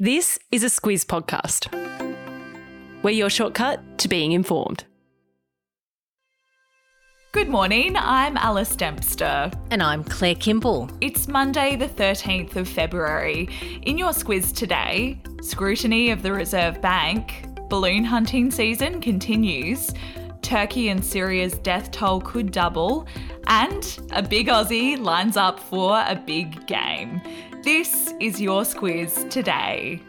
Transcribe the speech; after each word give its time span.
This 0.00 0.38
is 0.52 0.62
a 0.62 0.68
Squiz 0.68 1.04
podcast. 1.04 1.74
We're 3.02 3.10
your 3.10 3.28
shortcut 3.28 3.98
to 3.98 4.06
being 4.06 4.30
informed. 4.30 4.84
Good 7.32 7.48
morning, 7.48 7.96
I'm 7.96 8.36
Alice 8.36 8.76
Dempster. 8.76 9.50
And 9.72 9.82
I'm 9.82 10.04
Claire 10.04 10.36
Kimball. 10.36 10.88
It's 11.00 11.26
Monday, 11.26 11.74
the 11.74 11.88
13th 11.88 12.54
of 12.54 12.68
February. 12.68 13.48
In 13.82 13.98
your 13.98 14.10
squiz 14.10 14.54
today, 14.54 15.20
scrutiny 15.42 16.12
of 16.12 16.22
the 16.22 16.32
Reserve 16.32 16.80
Bank, 16.80 17.46
balloon 17.68 18.04
hunting 18.04 18.52
season 18.52 19.00
continues, 19.00 19.92
Turkey 20.42 20.90
and 20.90 21.04
Syria's 21.04 21.58
death 21.58 21.90
toll 21.90 22.20
could 22.20 22.52
double, 22.52 23.08
and 23.48 23.98
a 24.12 24.22
big 24.22 24.46
Aussie 24.46 24.96
lines 24.96 25.36
up 25.36 25.58
for 25.58 26.04
a 26.06 26.14
big 26.14 26.68
game. 26.68 27.20
This 27.62 28.14
is 28.20 28.40
your 28.40 28.62
squiz 28.62 29.28
today. 29.30 30.00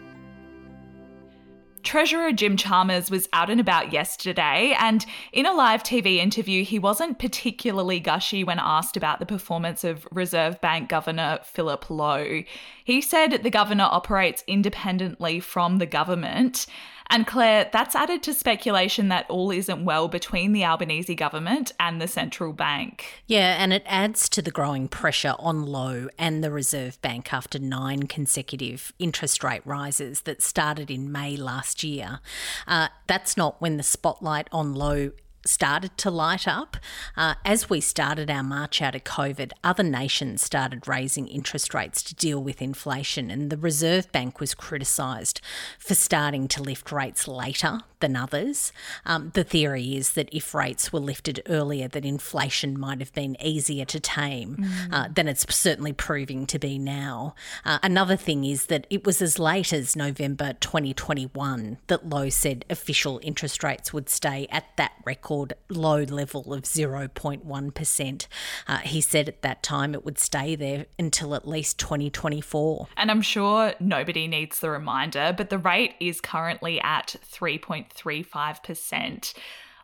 Treasurer 1.82 2.32
Jim 2.32 2.56
Chalmers 2.56 3.10
was 3.10 3.28
out 3.34 3.50
and 3.50 3.60
about 3.60 3.92
yesterday, 3.92 4.76
and 4.80 5.04
in 5.34 5.48
a 5.48 5.54
live 5.54 5.82
TV 5.82 6.18
interview, 6.18 6.64
he 6.64 6.78
wasn't 6.78 7.18
particularly 7.18 8.00
gushy 8.00 8.44
when 8.44 8.60
asked 8.60 8.96
about 8.96 9.20
the 9.20 9.26
performance 9.26 9.84
of 9.84 10.08
Reserve 10.12 10.62
Bank 10.62 10.90
Governor 10.90 11.40
Philip 11.44 11.90
Lowe. 11.90 12.44
He 12.84 13.02
said 13.02 13.42
the 13.42 13.50
governor 13.50 13.88
operates 13.90 14.44
independently 14.46 15.40
from 15.40 15.80
the 15.80 15.88
government. 15.88 16.68
And 17.12 17.26
Claire, 17.26 17.70
that's 17.72 17.96
added 17.96 18.22
to 18.24 18.34
speculation 18.34 19.08
that 19.10 19.28
all 19.30 19.50
isn't 19.50 19.84
well 19.84 20.08
between 20.08 20.54
the 20.54 20.64
Albanese 20.64 21.16
government 21.16 21.72
and 21.80 22.00
the 22.00 22.08
central 22.08 22.54
bank. 22.54 23.24
Yeah, 23.26 23.56
and 23.62 23.74
it 23.74 23.84
adds 23.88 24.30
to 24.30 24.42
the 24.44 24.52
growing 24.52 24.88
pressure 24.88 25.34
on 25.40 25.66
Lowe 25.66 26.10
and 26.20 26.44
the 26.44 26.52
Reserve 26.52 27.02
Bank 27.02 27.34
after 27.34 27.58
nine 27.58 28.04
consecutive 28.04 28.94
interest 29.00 29.44
rate 29.44 29.66
rises 29.66 30.22
that 30.22 30.44
started 30.44 30.92
in 30.92 31.12
May 31.12 31.36
last 31.36 31.84
year. 31.84 32.20
Uh, 32.68 32.90
that's 33.08 33.36
not 33.36 33.60
when 33.60 33.78
the 33.78 33.84
spotlight 33.84 34.48
on 34.52 34.76
Lowe 34.76 35.12
started 35.46 35.98
to 35.98 36.12
light 36.12 36.48
up. 36.48 36.78
Uh, 37.16 37.36
as 37.46 37.70
we 37.70 37.82
started 37.82 38.30
our 38.30 38.44
march 38.44 38.82
out 38.82 38.96
of 38.96 39.04
COVID, 39.04 39.52
other 39.64 39.84
nations 39.84 40.44
started 40.44 40.88
raising 40.88 41.28
interest 41.28 41.74
rates 41.74 42.04
to 42.04 42.16
deal 42.16 42.42
with 42.42 42.62
inflation, 42.62 43.32
and 43.32 43.50
the 43.50 43.58
Reserve 43.58 44.12
Bank 44.12 44.40
was 44.40 44.54
criticised 44.54 45.42
for 45.78 45.96
starting 45.96 46.48
to 46.50 46.64
lift 46.64 46.92
rates 46.92 47.28
later 47.28 47.80
than 48.00 48.16
others. 48.16 48.72
Um, 49.06 49.32
the 49.34 49.44
theory 49.44 49.96
is 49.96 50.14
that 50.14 50.30
if 50.32 50.54
rates 50.54 50.94
were 50.94 51.00
lifted 51.00 51.42
earlier, 51.48 51.88
that 51.88 52.06
inflation 52.06 52.80
might 52.80 53.00
have 53.00 53.14
been 53.14 53.36
easier 53.42 53.86
to 53.86 54.00
tame 54.00 54.58
mm. 54.58 54.94
uh, 54.94 55.10
than 55.14 55.28
it's 55.28 55.46
certainly 55.54 55.92
proving 55.92 56.46
to 56.48 56.60
be 56.60 56.80
now. 56.80 57.36
Uh, 57.66 57.80
another 57.84 58.16
thing 58.16 58.46
is 58.46 58.68
that 58.68 58.88
it 58.90 59.06
was 59.06 59.22
as 59.22 59.38
late 59.38 59.74
as 59.74 59.96
November 59.96 60.54
2021 60.54 61.78
that 61.88 62.08
Lowe 62.08 62.30
said 62.30 62.64
official 62.70 63.20
interest 63.22 63.64
rates 63.64 63.92
would 63.92 64.08
stay 64.08 64.48
at 64.50 64.66
that 64.78 64.94
record 65.06 65.29
low 65.70 66.04
level 66.04 66.54
of 66.54 66.64
0.1%. 66.64 68.28
Uh, 68.68 68.78
he 68.80 69.02
said 69.02 69.28
at 69.30 69.42
that 69.42 69.64
time 69.64 69.94
it 69.94 70.04
would 70.04 70.18
stay 70.18 70.56
there 70.56 70.86
until 70.98 71.36
at 71.36 71.48
least 71.48 71.78
2024. 71.80 72.88
And 72.98 73.12
I'm 73.12 73.22
sure 73.22 73.74
nobody 73.80 74.28
needs 74.28 74.60
the 74.60 74.70
reminder, 74.70 75.34
but 75.36 75.50
the 75.50 75.58
rate 75.58 75.96
is 76.00 76.20
currently 76.20 76.82
at 76.82 77.16
3. 77.24 77.60
0.35%. 77.60 79.34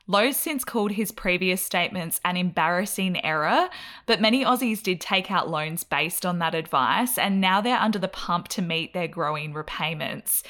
Lowe's 0.08 0.38
since 0.38 0.64
called 0.64 0.92
his 0.92 1.12
previous 1.12 1.64
statements 1.64 2.22
an 2.24 2.38
embarrassing 2.38 3.24
error, 3.26 3.70
but 4.06 4.22
many 4.22 4.46
Aussies 4.46 4.84
did 4.84 5.02
take 5.02 5.32
out 5.32 5.50
loans 5.50 5.84
based 5.84 6.28
on 6.28 6.38
that 6.40 6.54
advice, 6.54 7.18
and 7.18 7.42
now 7.42 7.60
they're 7.60 7.80
under 7.80 7.98
the 7.98 8.08
pump 8.08 8.48
to 8.50 8.62
meet 8.62 8.94
their 8.94 9.08
growing 9.08 9.52
repayments. 9.52 10.44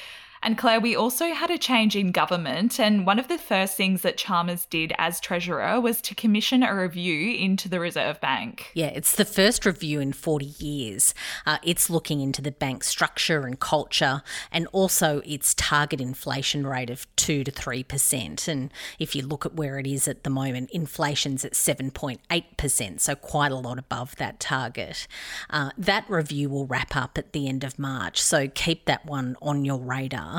And 0.45 0.59
Claire, 0.59 0.79
we 0.79 0.95
also 0.95 1.33
had 1.33 1.49
a 1.49 1.57
change 1.57 1.95
in 1.95 2.11
government, 2.11 2.79
and 2.79 3.03
one 3.03 3.17
of 3.17 3.29
the 3.29 3.39
first 3.39 3.75
things 3.75 4.03
that 4.03 4.15
Chalmers 4.15 4.67
did 4.67 4.93
as 4.99 5.19
Treasurer 5.19 5.81
was 5.81 6.03
to 6.03 6.13
commission 6.13 6.61
a 6.61 6.75
review 6.75 7.35
into 7.35 7.67
the 7.67 7.79
Reserve 7.79 8.21
Bank. 8.21 8.69
Yeah, 8.75 8.91
it's 8.93 9.15
the 9.15 9.25
first 9.25 9.65
review 9.65 9.99
in 9.99 10.13
40 10.13 10.45
years. 10.45 11.15
Uh, 11.47 11.57
it's 11.63 11.89
looking 11.89 12.21
into 12.21 12.43
the 12.43 12.51
bank's 12.51 12.85
structure 12.85 13.47
and 13.47 13.59
culture, 13.59 14.21
and 14.51 14.67
also 14.71 15.23
its 15.25 15.55
target 15.55 15.99
inflation 15.99 16.67
rate 16.67 16.91
of 16.91 17.07
2 17.15 17.43
to 17.43 17.51
3%. 17.51 18.47
And 18.47 18.71
if 18.99 19.15
you 19.15 19.23
look 19.23 19.47
at 19.47 19.55
where 19.55 19.79
it 19.79 19.87
is 19.87 20.07
at 20.07 20.23
the 20.23 20.29
moment, 20.29 20.69
inflation's 20.69 21.43
at 21.43 21.53
7.8%, 21.53 22.99
so 22.99 23.15
quite 23.15 23.51
a 23.51 23.55
lot 23.55 23.79
above 23.79 24.15
that 24.17 24.39
target. 24.39 25.07
Uh, 25.49 25.71
that 25.75 26.07
review 26.07 26.49
will 26.49 26.67
wrap 26.67 26.95
up 26.95 27.17
at 27.17 27.33
the 27.33 27.47
end 27.47 27.63
of 27.63 27.79
March, 27.79 28.21
so 28.21 28.47
keep 28.47 28.85
that 28.85 29.07
one 29.07 29.35
on 29.41 29.65
your 29.65 29.79
radar. 29.79 30.34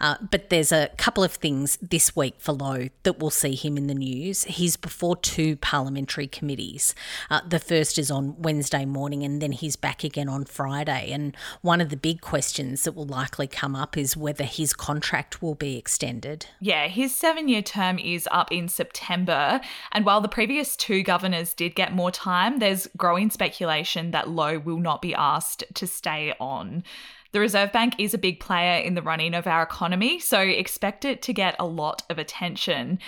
Uh, 0.00 0.16
but 0.30 0.50
there's 0.50 0.72
a 0.72 0.90
couple 0.96 1.24
of 1.24 1.32
things 1.32 1.78
this 1.80 2.14
week 2.14 2.34
for 2.38 2.52
Lowe 2.52 2.88
that 3.02 3.18
will 3.18 3.30
see 3.30 3.54
him 3.54 3.76
in 3.76 3.86
the 3.86 3.94
news. 3.94 4.44
He's 4.44 4.76
before 4.76 5.16
two 5.16 5.56
parliamentary 5.56 6.26
committees. 6.26 6.94
Uh, 7.30 7.40
the 7.46 7.58
first 7.58 7.98
is 7.98 8.10
on 8.10 8.40
Wednesday 8.40 8.84
morning, 8.84 9.22
and 9.22 9.40
then 9.40 9.52
he's 9.52 9.76
back 9.76 10.04
again 10.04 10.28
on 10.28 10.44
Friday. 10.44 11.10
And 11.12 11.36
one 11.62 11.80
of 11.80 11.88
the 11.88 11.96
big 11.96 12.20
questions 12.20 12.84
that 12.84 12.92
will 12.92 13.06
likely 13.06 13.46
come 13.46 13.74
up 13.74 13.96
is 13.96 14.16
whether 14.16 14.44
his 14.44 14.72
contract 14.72 15.42
will 15.42 15.54
be 15.54 15.76
extended. 15.76 16.46
Yeah, 16.60 16.88
his 16.88 17.14
seven 17.14 17.48
year 17.48 17.62
term 17.62 17.98
is 17.98 18.28
up 18.30 18.52
in 18.52 18.68
September. 18.68 19.60
And 19.92 20.04
while 20.04 20.20
the 20.20 20.28
previous 20.28 20.76
two 20.76 21.02
governors 21.02 21.54
did 21.54 21.74
get 21.74 21.92
more 21.92 22.10
time, 22.10 22.58
there's 22.58 22.88
growing 22.96 23.30
speculation 23.30 24.10
that 24.12 24.28
Lowe 24.28 24.58
will 24.58 24.78
not 24.78 25.02
be 25.02 25.14
asked 25.14 25.64
to 25.74 25.86
stay 25.86 26.34
on. 26.40 26.84
The 27.32 27.38
Reserve 27.38 27.70
Bank 27.70 27.94
is 27.98 28.12
a 28.12 28.18
big 28.18 28.40
player 28.40 28.82
in 28.82 28.94
the 28.94 29.02
running 29.02 29.34
of 29.34 29.46
our 29.46 29.62
economy, 29.62 30.18
so 30.18 30.40
expect 30.40 31.04
it 31.04 31.22
to 31.22 31.32
get 31.32 31.54
a 31.60 31.64
lot 31.64 32.02
of 32.10 32.18
attention. 32.18 32.98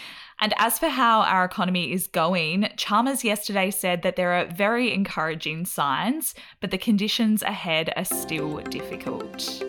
And 0.40 0.54
as 0.58 0.78
for 0.78 0.88
how 0.88 1.22
our 1.22 1.44
economy 1.44 1.92
is 1.92 2.06
going, 2.06 2.68
Chalmers 2.76 3.24
yesterday 3.24 3.72
said 3.72 4.02
that 4.02 4.14
there 4.14 4.32
are 4.34 4.44
very 4.44 4.92
encouraging 4.92 5.66
signs, 5.66 6.36
but 6.60 6.70
the 6.70 6.78
conditions 6.78 7.42
ahead 7.42 7.92
are 7.96 8.04
still 8.04 8.58
difficult. 8.58 9.64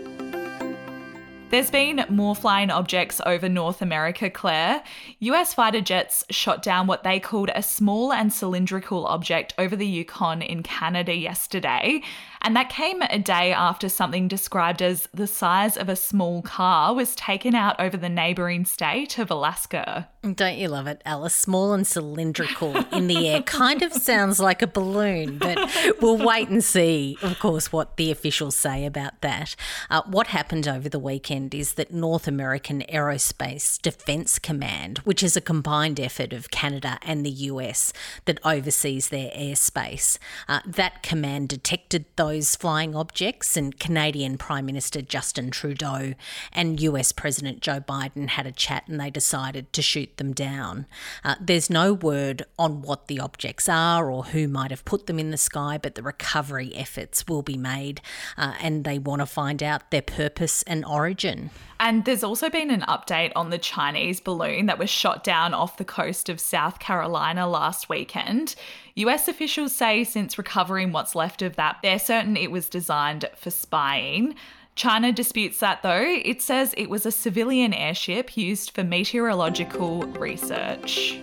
There's 1.54 1.70
been 1.70 2.04
more 2.10 2.36
flying 2.36 2.72
objects 2.72 3.22
over 3.28 3.48
North 3.48 3.84
America, 3.84 4.28
Claire. 4.28 4.84
US 5.20 5.54
fighter 5.54 5.82
jets 5.82 6.24
shot 6.32 6.64
down 6.64 6.88
what 6.88 7.04
they 7.04 7.20
called 7.20 7.52
a 7.54 7.62
small 7.62 8.12
and 8.12 8.34
cylindrical 8.34 9.06
object 9.06 9.54
over 9.60 9.76
the 9.76 9.86
Yukon 9.86 10.42
in 10.42 10.64
Canada 10.64 11.14
yesterday. 11.14 12.02
And 12.44 12.56
that 12.58 12.70
came 12.70 13.02
a 13.04 13.20
day 13.20 13.54
after 13.54 13.88
something 13.88 14.28
described 14.28 14.82
as 14.82 15.08
the 15.14 15.28
size 15.28 15.78
of 15.78 15.88
a 15.88 15.96
small 15.96 16.42
car 16.42 16.94
was 16.94 17.16
taken 17.16 17.56
out 17.56 17.80
over 17.80 17.96
the 17.96 18.10
neighbouring 18.10 18.66
state 18.66 19.18
of 19.18 19.32
Alaska. 19.32 20.10
Don't 20.24 20.58
you 20.58 20.68
love 20.68 20.88
it, 20.88 21.02
Alice? 21.06 21.36
Small 21.36 21.74
and 21.74 21.86
cylindrical 21.88 22.78
in 22.94 23.08
the 23.08 23.30
air 23.30 23.42
kind 23.42 23.82
of 23.82 23.94
sounds 23.94 24.40
like 24.40 24.62
a 24.62 24.68
balloon, 24.68 25.38
but 25.38 25.58
we'll 26.02 26.18
wait 26.18 26.50
and 26.50 26.64
see, 26.64 27.18
of 27.22 27.40
course, 27.40 27.72
what 27.72 27.98
the 27.98 28.12
officials 28.12 28.56
say 28.56 28.86
about 28.86 29.22
that. 29.22 29.56
Uh, 29.90 30.02
what 30.06 30.28
happened 30.28 30.68
over 30.68 30.90
the 30.90 31.00
weekend 31.00 31.54
is 31.54 31.74
that 31.74 31.94
North 31.94 32.28
American 32.28 32.84
Aerospace 32.90 33.82
Defence 33.82 34.40
Command, 34.40 35.00
which 35.00 35.24
is 35.24 35.36
a 35.36 35.42
combined 35.42 36.00
effort 36.00 36.34
of 36.34 36.52
Canada 36.52 37.00
and 37.02 37.26
the 37.26 37.32
US 37.32 37.94
that 38.26 38.40
oversees 38.46 39.10
their 39.10 39.30
airspace, 39.32 40.18
uh, 40.48 40.62
that 40.66 41.04
command 41.04 41.50
detected 41.50 42.06
those 42.16 42.33
those 42.34 42.56
flying 42.56 42.96
objects, 42.96 43.56
and 43.56 43.80
Canadian 43.80 44.40
Prime 44.40 44.66
Minister 44.66 45.04
Justin 45.04 45.52
Trudeau 45.52 46.16
and 46.52 46.82
US 46.82 47.12
President 47.12 47.60
Joe 47.60 47.80
Biden 47.80 48.28
had 48.30 48.48
a 48.48 48.52
chat 48.52 48.88
and 48.88 49.00
they 49.00 49.12
decided 49.12 49.72
to 49.74 49.84
shoot 49.84 50.18
them 50.18 50.34
down. 50.34 50.88
Uh, 51.24 51.36
there's 51.40 51.70
no 51.70 51.94
word 51.94 52.44
on 52.58 52.82
what 52.82 53.08
the 53.08 53.20
objects 53.20 53.70
are 53.70 54.10
or 54.10 54.24
who 54.26 54.48
might 54.48 54.72
have 54.72 54.84
put 54.84 55.06
them 55.06 55.20
in 55.20 55.30
the 55.30 55.38
sky, 55.38 55.78
but 55.78 55.94
the 55.94 56.02
recovery 56.02 56.76
efforts 56.76 57.28
will 57.28 57.44
be 57.44 57.58
made 57.58 58.02
uh, 58.36 58.56
and 58.60 58.84
they 58.84 58.98
want 58.98 59.20
to 59.20 59.28
find 59.28 59.62
out 59.62 59.92
their 59.92 60.02
purpose 60.02 60.64
and 60.64 60.84
origin. 60.86 61.52
And 61.80 62.06
there's 62.06 62.24
also 62.24 62.50
been 62.50 62.72
an 62.72 62.80
update 62.88 63.34
on 63.36 63.50
the 63.50 63.58
Chinese 63.58 64.22
balloon 64.22 64.68
that 64.68 64.80
was 64.80 64.90
shot 64.90 65.22
down 65.22 65.54
off 65.54 65.76
the 65.76 65.84
coast 65.84 66.30
of 66.30 66.40
South 66.40 66.80
Carolina 66.80 67.46
last 67.46 67.90
weekend. 67.90 68.56
US 68.96 69.28
officials 69.28 69.74
say 69.76 70.06
since 70.06 70.38
recovering 70.38 70.94
what's 70.94 71.14
left 71.14 71.42
of 71.42 71.58
that, 71.58 71.80
they're 71.84 72.00
certain 72.00 72.23
it 72.28 72.52
was 72.52 72.70
designed 72.70 73.26
for 73.36 73.52
spying. 73.52 74.36
China 74.76 75.12
disputes 75.12 75.60
that 75.60 75.84
though. 75.84 76.04
It 76.24 76.42
says 76.42 76.74
it 76.78 76.90
was 76.90 77.06
a 77.06 77.12
civilian 77.12 77.74
airship 77.74 78.36
used 78.36 78.72
for 78.72 78.84
meteorological 78.84 80.04
research. 80.04 81.20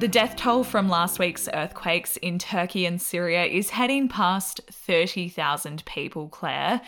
The 0.00 0.08
death 0.08 0.34
toll 0.36 0.64
from 0.64 0.88
last 0.88 1.18
week's 1.18 1.46
earthquakes 1.52 2.16
in 2.16 2.38
Turkey 2.38 2.86
and 2.86 3.02
Syria 3.02 3.44
is 3.44 3.68
heading 3.68 4.08
past 4.08 4.62
30,000 4.70 5.84
people, 5.84 6.30
Claire. 6.30 6.80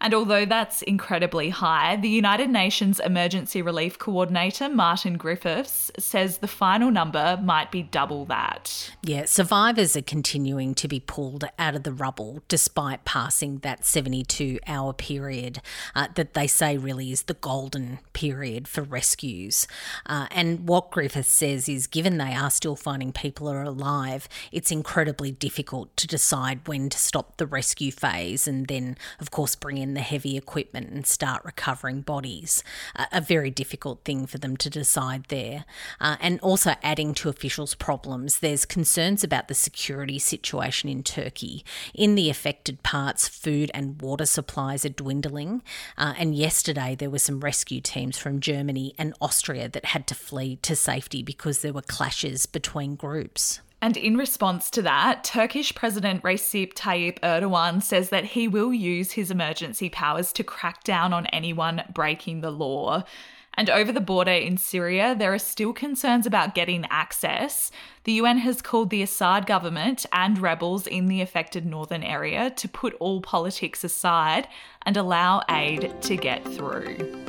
And 0.00 0.12
although 0.12 0.44
that's 0.44 0.82
incredibly 0.82 1.50
high, 1.50 1.96
the 1.96 2.08
United 2.08 2.50
Nations 2.50 3.00
Emergency 3.00 3.62
Relief 3.62 3.98
Coordinator, 3.98 4.68
Martin 4.68 5.16
Griffiths, 5.16 5.90
says 5.98 6.38
the 6.38 6.48
final 6.48 6.90
number 6.90 7.38
might 7.42 7.70
be 7.70 7.82
double 7.82 8.24
that. 8.26 8.92
Yeah, 9.02 9.24
survivors 9.24 9.96
are 9.96 10.02
continuing 10.02 10.74
to 10.74 10.88
be 10.88 11.00
pulled 11.00 11.44
out 11.58 11.74
of 11.74 11.82
the 11.84 11.92
rubble 11.92 12.42
despite 12.48 13.04
passing 13.04 13.58
that 13.58 13.84
72 13.84 14.58
hour 14.66 14.92
period 14.92 15.60
uh, 15.94 16.08
that 16.14 16.34
they 16.34 16.46
say 16.46 16.76
really 16.76 17.10
is 17.10 17.22
the 17.22 17.34
golden 17.34 17.98
period 18.12 18.68
for 18.68 18.82
rescues. 18.82 19.66
Uh, 20.04 20.26
and 20.30 20.68
what 20.68 20.90
Griffiths 20.90 21.30
says 21.30 21.68
is 21.68 21.86
given 21.86 22.18
they 22.18 22.34
are 22.34 22.50
still 22.56 22.76
finding 22.76 23.12
people 23.12 23.48
are 23.48 23.62
alive, 23.62 24.28
it's 24.50 24.70
incredibly 24.70 25.30
difficult 25.30 25.96
to 25.96 26.06
decide 26.06 26.66
when 26.66 26.88
to 26.88 26.98
stop 26.98 27.36
the 27.36 27.46
rescue 27.46 27.92
phase 27.92 28.48
and 28.48 28.66
then, 28.66 28.96
of 29.20 29.30
course, 29.30 29.54
bring 29.54 29.78
in 29.78 29.94
the 29.94 30.00
heavy 30.00 30.36
equipment 30.36 30.90
and 30.90 31.06
start 31.06 31.44
recovering 31.44 32.00
bodies. 32.00 32.64
Uh, 32.94 33.06
a 33.12 33.20
very 33.20 33.50
difficult 33.50 34.04
thing 34.04 34.26
for 34.26 34.38
them 34.38 34.56
to 34.56 34.70
decide 34.70 35.24
there. 35.28 35.64
Uh, 36.00 36.16
and 36.20 36.40
also 36.40 36.74
adding 36.82 37.14
to 37.14 37.28
officials' 37.28 37.74
problems, 37.74 38.38
there's 38.38 38.64
concerns 38.64 39.22
about 39.22 39.48
the 39.48 39.54
security 39.54 40.18
situation 40.18 40.88
in 40.88 41.02
Turkey. 41.02 41.64
In 41.94 42.14
the 42.14 42.30
affected 42.30 42.82
parts, 42.82 43.28
food 43.28 43.70
and 43.74 44.00
water 44.00 44.26
supplies 44.26 44.84
are 44.84 44.90
dwindling. 44.90 45.62
Uh, 45.98 46.14
and 46.18 46.34
yesterday, 46.34 46.94
there 46.94 47.10
were 47.10 47.18
some 47.18 47.40
rescue 47.40 47.80
teams 47.80 48.18
from 48.18 48.40
Germany 48.40 48.94
and 48.98 49.14
Austria 49.20 49.68
that 49.68 49.86
had 49.86 50.06
to 50.06 50.14
flee 50.14 50.56
to 50.62 50.74
safety 50.74 51.22
because 51.22 51.60
there 51.60 51.72
were 51.72 51.82
clashes 51.82 52.45
between 52.46 52.94
groups. 52.94 53.60
And 53.82 53.96
in 53.96 54.16
response 54.16 54.70
to 54.70 54.82
that, 54.82 55.22
Turkish 55.22 55.74
President 55.74 56.22
Recep 56.22 56.72
Tayyip 56.72 57.20
Erdogan 57.20 57.82
says 57.82 58.08
that 58.08 58.24
he 58.24 58.48
will 58.48 58.72
use 58.72 59.12
his 59.12 59.30
emergency 59.30 59.90
powers 59.90 60.32
to 60.32 60.44
crack 60.44 60.82
down 60.82 61.12
on 61.12 61.26
anyone 61.26 61.82
breaking 61.92 62.40
the 62.40 62.50
law. 62.50 63.04
And 63.54 63.70
over 63.70 63.92
the 63.92 64.00
border 64.00 64.32
in 64.32 64.58
Syria, 64.58 65.14
there 65.16 65.32
are 65.32 65.38
still 65.38 65.72
concerns 65.72 66.26
about 66.26 66.54
getting 66.54 66.84
access. 66.90 67.70
The 68.04 68.12
UN 68.12 68.38
has 68.38 68.60
called 68.60 68.90
the 68.90 69.02
Assad 69.02 69.46
government 69.46 70.04
and 70.12 70.38
rebels 70.38 70.86
in 70.86 71.06
the 71.06 71.22
affected 71.22 71.64
northern 71.64 72.02
area 72.02 72.50
to 72.50 72.68
put 72.68 72.94
all 72.94 73.20
politics 73.20 73.82
aside 73.82 74.46
and 74.84 74.96
allow 74.96 75.42
aid 75.48 75.94
to 76.02 76.16
get 76.16 76.44
through. 76.44 77.25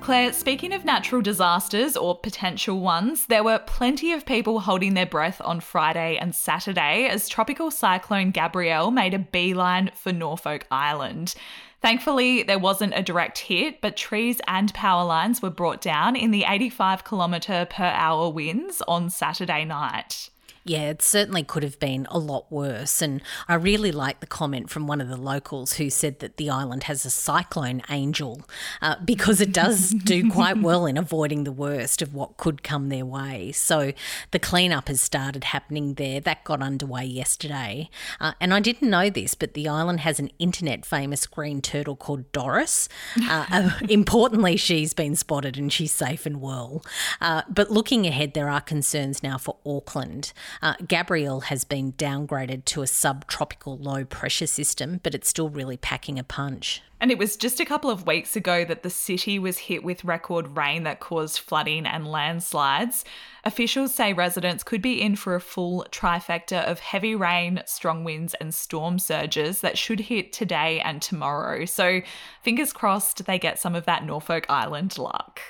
Claire, 0.00 0.32
speaking 0.32 0.72
of 0.72 0.84
natural 0.84 1.20
disasters 1.20 1.94
or 1.94 2.16
potential 2.18 2.80
ones, 2.80 3.26
there 3.26 3.44
were 3.44 3.58
plenty 3.58 4.12
of 4.12 4.24
people 4.24 4.60
holding 4.60 4.94
their 4.94 5.06
breath 5.06 5.42
on 5.44 5.60
Friday 5.60 6.16
and 6.16 6.34
Saturday 6.34 7.06
as 7.06 7.28
Tropical 7.28 7.70
Cyclone 7.70 8.30
Gabrielle 8.30 8.90
made 8.90 9.12
a 9.12 9.18
beeline 9.18 9.90
for 9.94 10.10
Norfolk 10.10 10.66
Island. 10.70 11.34
Thankfully, 11.82 12.42
there 12.42 12.58
wasn't 12.58 12.94
a 12.96 13.02
direct 13.02 13.38
hit, 13.38 13.82
but 13.82 13.96
trees 13.96 14.40
and 14.48 14.72
power 14.72 15.04
lines 15.04 15.42
were 15.42 15.50
brought 15.50 15.82
down 15.82 16.16
in 16.16 16.30
the 16.30 16.44
85 16.48 17.04
kilometre 17.04 17.66
per 17.70 17.84
hour 17.84 18.30
winds 18.30 18.82
on 18.88 19.10
Saturday 19.10 19.66
night. 19.66 20.30
Yeah, 20.64 20.90
it 20.90 21.00
certainly 21.00 21.42
could 21.42 21.62
have 21.62 21.78
been 21.78 22.06
a 22.10 22.18
lot 22.18 22.52
worse. 22.52 23.00
And 23.00 23.22
I 23.48 23.54
really 23.54 23.92
like 23.92 24.20
the 24.20 24.26
comment 24.26 24.68
from 24.68 24.86
one 24.86 25.00
of 25.00 25.08
the 25.08 25.16
locals 25.16 25.74
who 25.74 25.88
said 25.88 26.18
that 26.18 26.36
the 26.36 26.50
island 26.50 26.82
has 26.84 27.06
a 27.06 27.10
cyclone 27.10 27.80
angel 27.88 28.42
uh, 28.82 28.96
because 29.04 29.40
it 29.40 29.52
does 29.52 29.90
do 29.90 30.30
quite 30.30 30.58
well 30.62 30.84
in 30.84 30.98
avoiding 30.98 31.44
the 31.44 31.52
worst 31.52 32.02
of 32.02 32.14
what 32.14 32.36
could 32.36 32.62
come 32.62 32.90
their 32.90 33.06
way. 33.06 33.52
So 33.52 33.92
the 34.32 34.38
cleanup 34.38 34.88
has 34.88 35.00
started 35.00 35.44
happening 35.44 35.94
there. 35.94 36.20
That 36.20 36.44
got 36.44 36.60
underway 36.60 37.06
yesterday. 37.06 37.88
Uh, 38.20 38.32
and 38.38 38.52
I 38.52 38.60
didn't 38.60 38.90
know 38.90 39.08
this, 39.08 39.34
but 39.34 39.54
the 39.54 39.66
island 39.66 40.00
has 40.00 40.20
an 40.20 40.30
internet 40.38 40.84
famous 40.84 41.26
green 41.26 41.62
turtle 41.62 41.96
called 41.96 42.30
Doris. 42.32 42.88
Uh, 43.28 43.46
uh 43.50 43.70
importantly, 43.88 44.58
she's 44.58 44.92
been 44.92 45.16
spotted 45.16 45.56
and 45.56 45.72
she's 45.72 45.92
safe 45.92 46.26
and 46.26 46.42
well. 46.42 46.84
Uh, 47.18 47.42
but 47.48 47.70
looking 47.70 48.06
ahead, 48.06 48.34
there 48.34 48.50
are 48.50 48.60
concerns 48.60 49.22
now 49.22 49.38
for 49.38 49.56
Auckland. 49.64 50.34
Uh, 50.62 50.74
Gabrielle 50.86 51.40
has 51.40 51.64
been 51.64 51.92
downgraded 51.94 52.64
to 52.66 52.82
a 52.82 52.86
subtropical 52.86 53.78
low 53.78 54.04
pressure 54.04 54.46
system, 54.46 55.00
but 55.02 55.14
it's 55.14 55.28
still 55.28 55.48
really 55.48 55.76
packing 55.76 56.18
a 56.18 56.24
punch. 56.24 56.82
And 57.00 57.10
it 57.10 57.16
was 57.16 57.38
just 57.38 57.60
a 57.60 57.64
couple 57.64 57.88
of 57.88 58.06
weeks 58.06 58.36
ago 58.36 58.62
that 58.66 58.82
the 58.82 58.90
city 58.90 59.38
was 59.38 59.56
hit 59.56 59.82
with 59.82 60.04
record 60.04 60.54
rain 60.54 60.82
that 60.82 61.00
caused 61.00 61.38
flooding 61.38 61.86
and 61.86 62.06
landslides. 62.06 63.06
Officials 63.42 63.94
say 63.94 64.12
residents 64.12 64.62
could 64.62 64.82
be 64.82 65.00
in 65.00 65.16
for 65.16 65.34
a 65.34 65.40
full 65.40 65.86
trifecta 65.90 66.62
of 66.64 66.78
heavy 66.80 67.14
rain, 67.14 67.62
strong 67.64 68.04
winds, 68.04 68.34
and 68.34 68.54
storm 68.54 68.98
surges 68.98 69.62
that 69.62 69.78
should 69.78 70.00
hit 70.00 70.30
today 70.30 70.78
and 70.80 71.00
tomorrow. 71.00 71.64
So, 71.64 72.02
fingers 72.42 72.74
crossed 72.74 73.24
they 73.24 73.38
get 73.38 73.58
some 73.58 73.74
of 73.74 73.86
that 73.86 74.04
Norfolk 74.04 74.44
Island 74.50 74.98
luck. 74.98 75.40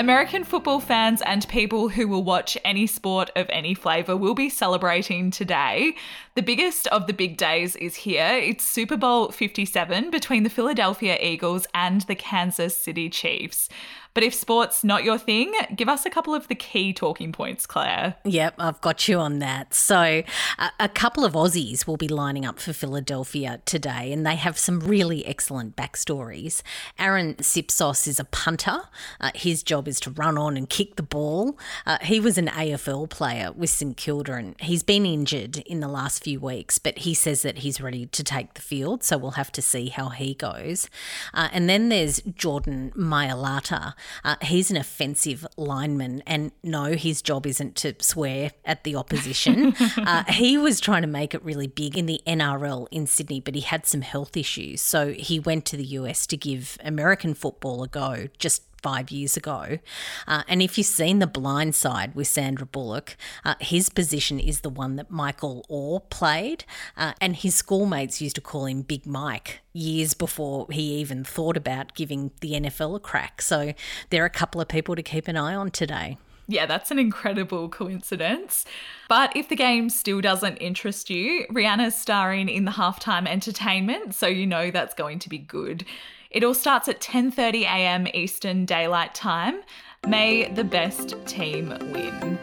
American 0.00 0.44
football 0.44 0.80
fans 0.80 1.20
and 1.26 1.46
people 1.48 1.90
who 1.90 2.08
will 2.08 2.24
watch 2.24 2.56
any 2.64 2.86
sport 2.86 3.30
of 3.36 3.44
any 3.50 3.74
flavour 3.74 4.16
will 4.16 4.34
be 4.34 4.48
celebrating 4.48 5.30
today. 5.30 5.94
The 6.36 6.42
biggest 6.42 6.86
of 6.86 7.06
the 7.06 7.12
big 7.12 7.36
days 7.36 7.76
is 7.76 7.96
here. 7.96 8.30
It's 8.32 8.64
Super 8.64 8.96
Bowl 8.96 9.30
57 9.30 10.10
between 10.10 10.42
the 10.42 10.48
Philadelphia 10.48 11.18
Eagles 11.20 11.66
and 11.74 12.00
the 12.00 12.14
Kansas 12.14 12.74
City 12.74 13.10
Chiefs. 13.10 13.68
But 14.12 14.24
if 14.24 14.34
sport's 14.34 14.82
not 14.82 15.04
your 15.04 15.18
thing, 15.18 15.52
give 15.74 15.88
us 15.88 16.04
a 16.04 16.10
couple 16.10 16.34
of 16.34 16.48
the 16.48 16.54
key 16.54 16.92
talking 16.92 17.32
points, 17.32 17.66
Claire. 17.66 18.16
Yep, 18.24 18.54
I've 18.58 18.80
got 18.80 19.06
you 19.06 19.18
on 19.18 19.38
that. 19.38 19.72
So, 19.72 20.22
a, 20.58 20.70
a 20.80 20.88
couple 20.88 21.24
of 21.24 21.34
Aussies 21.34 21.86
will 21.86 21.96
be 21.96 22.08
lining 22.08 22.44
up 22.44 22.58
for 22.58 22.72
Philadelphia 22.72 23.60
today, 23.64 24.12
and 24.12 24.26
they 24.26 24.34
have 24.34 24.58
some 24.58 24.80
really 24.80 25.24
excellent 25.26 25.76
backstories. 25.76 26.62
Arryn 26.98 27.36
Siposs 27.36 28.08
is 28.08 28.18
a 28.18 28.24
punter. 28.24 28.80
Uh, 29.20 29.30
his 29.34 29.62
job 29.62 29.86
is 29.86 30.00
to 30.00 30.10
run 30.10 30.36
on 30.36 30.56
and 30.56 30.68
kick 30.68 30.96
the 30.96 31.02
ball. 31.02 31.56
Uh, 31.86 31.98
he 32.02 32.18
was 32.18 32.36
an 32.36 32.48
AFL 32.48 33.08
player 33.08 33.52
with 33.52 33.70
St 33.70 33.96
Kilda, 33.96 34.34
and 34.34 34.60
he's 34.60 34.82
been 34.82 35.06
injured 35.06 35.58
in 35.58 35.80
the 35.80 35.88
last 35.88 36.24
few 36.24 36.40
weeks, 36.40 36.78
but 36.78 36.98
he 36.98 37.14
says 37.14 37.42
that 37.42 37.58
he's 37.58 37.80
ready 37.80 38.06
to 38.06 38.24
take 38.24 38.54
the 38.54 38.62
field, 38.62 39.04
so 39.04 39.16
we'll 39.16 39.32
have 39.32 39.52
to 39.52 39.62
see 39.62 39.88
how 39.88 40.08
he 40.08 40.34
goes. 40.34 40.88
Uh, 41.32 41.48
and 41.52 41.68
then 41.68 41.90
there's 41.90 42.20
Jordan 42.22 42.92
Mailata. 42.96 43.94
Uh, 44.24 44.36
he's 44.42 44.70
an 44.70 44.76
offensive 44.76 45.46
lineman, 45.56 46.22
and 46.26 46.52
no, 46.62 46.92
his 46.92 47.22
job 47.22 47.46
isn't 47.46 47.76
to 47.76 47.94
swear 48.00 48.52
at 48.64 48.84
the 48.84 48.96
opposition. 48.96 49.74
uh, 49.96 50.24
he 50.24 50.56
was 50.58 50.80
trying 50.80 51.02
to 51.02 51.08
make 51.08 51.34
it 51.34 51.44
really 51.44 51.66
big 51.66 51.96
in 51.96 52.06
the 52.06 52.20
NRL 52.26 52.86
in 52.90 53.06
Sydney, 53.06 53.40
but 53.40 53.54
he 53.54 53.60
had 53.60 53.86
some 53.86 54.02
health 54.02 54.36
issues. 54.36 54.80
So 54.80 55.12
he 55.12 55.38
went 55.38 55.64
to 55.66 55.76
the 55.76 55.84
US 55.84 56.26
to 56.28 56.36
give 56.36 56.78
American 56.84 57.34
football 57.34 57.82
a 57.82 57.88
go 57.88 58.28
just 58.38 58.62
five 58.82 59.10
years 59.10 59.36
ago. 59.36 59.78
Uh, 60.26 60.42
and 60.48 60.62
if 60.62 60.76
you've 60.76 60.86
seen 60.86 61.18
The 61.18 61.26
Blind 61.26 61.74
Side 61.74 62.14
with 62.14 62.28
Sandra 62.28 62.66
Bullock, 62.66 63.16
uh, 63.44 63.54
his 63.60 63.88
position 63.88 64.38
is 64.38 64.60
the 64.60 64.70
one 64.70 64.96
that 64.96 65.10
Michael 65.10 65.64
Oher 65.70 66.08
played. 66.10 66.64
Uh, 66.96 67.12
and 67.20 67.36
his 67.36 67.54
schoolmates 67.54 68.20
used 68.20 68.36
to 68.36 68.40
call 68.40 68.66
him 68.66 68.82
Big 68.82 69.06
Mike 69.06 69.60
years 69.72 70.14
before 70.14 70.66
he 70.70 70.94
even 70.96 71.24
thought 71.24 71.56
about 71.56 71.94
giving 71.94 72.30
the 72.40 72.52
NFL 72.52 72.96
a 72.96 73.00
crack. 73.00 73.42
So 73.42 73.72
there 74.10 74.22
are 74.22 74.26
a 74.26 74.30
couple 74.30 74.60
of 74.60 74.68
people 74.68 74.96
to 74.96 75.02
keep 75.02 75.28
an 75.28 75.36
eye 75.36 75.54
on 75.54 75.70
today. 75.70 76.18
Yeah, 76.50 76.66
that's 76.66 76.90
an 76.90 76.98
incredible 76.98 77.68
coincidence. 77.68 78.64
But 79.08 79.36
if 79.36 79.48
the 79.48 79.54
game 79.54 79.88
still 79.88 80.20
doesn't 80.20 80.56
interest 80.56 81.08
you, 81.08 81.46
Rihanna's 81.48 81.96
starring 81.96 82.48
in 82.48 82.64
the 82.64 82.72
halftime 82.72 83.28
entertainment, 83.28 84.16
so 84.16 84.26
you 84.26 84.48
know 84.48 84.72
that's 84.72 84.94
going 84.94 85.20
to 85.20 85.28
be 85.28 85.38
good. 85.38 85.84
It 86.30 86.44
all 86.44 86.54
starts 86.54 86.88
at 86.88 87.00
10:30 87.00 87.62
a.m. 87.62 88.06
Eastern 88.14 88.64
Daylight 88.64 89.14
Time. 89.14 89.62
May 90.06 90.48
the 90.48 90.62
best 90.62 91.16
team 91.26 91.70
win. 91.92 92.38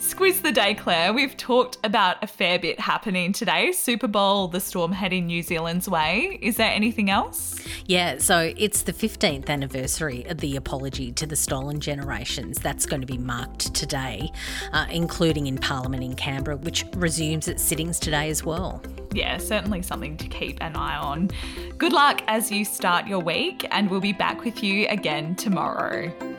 Squiz 0.00 0.42
the 0.42 0.50
day, 0.50 0.74
Claire. 0.74 1.12
We've 1.12 1.36
talked 1.36 1.78
about 1.84 2.16
a 2.24 2.26
fair 2.26 2.58
bit 2.58 2.80
happening 2.80 3.32
today. 3.32 3.70
Super 3.70 4.08
Bowl, 4.08 4.48
the 4.48 4.58
storm 4.58 4.90
heading 4.90 5.28
New 5.28 5.44
Zealand's 5.44 5.88
way. 5.88 6.40
Is 6.42 6.56
there 6.56 6.72
anything 6.72 7.08
else? 7.08 7.64
Yeah, 7.86 8.18
so 8.18 8.52
it's 8.56 8.82
the 8.82 8.92
15th 8.92 9.48
anniversary 9.48 10.24
of 10.24 10.38
the 10.38 10.56
apology 10.56 11.12
to 11.12 11.24
the 11.24 11.36
stolen 11.36 11.78
generations. 11.78 12.58
That's 12.58 12.84
going 12.84 13.02
to 13.02 13.06
be 13.06 13.18
marked 13.18 13.72
today, 13.72 14.32
uh, 14.72 14.86
including 14.90 15.46
in 15.46 15.58
Parliament 15.58 16.02
in 16.02 16.16
Canberra, 16.16 16.56
which 16.56 16.84
resumes 16.96 17.46
its 17.46 17.62
sittings 17.62 18.00
today 18.00 18.28
as 18.28 18.42
well. 18.42 18.82
Yeah, 19.12 19.36
certainly 19.38 19.82
something 19.82 20.16
to 20.16 20.28
keep 20.28 20.58
an 20.62 20.74
eye 20.74 20.96
on. 20.96 21.30
Good 21.76 21.92
luck 21.92 22.22
as 22.28 22.50
you 22.50 22.64
start 22.64 23.06
your 23.06 23.20
week, 23.20 23.66
and 23.70 23.90
we'll 23.90 24.00
be 24.00 24.12
back 24.12 24.44
with 24.44 24.62
you 24.62 24.86
again 24.88 25.34
tomorrow. 25.34 26.31